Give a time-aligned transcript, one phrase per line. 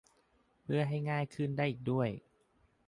[0.63, 2.09] เพื่อให้ง่ายขึ้นได้อีกด้วย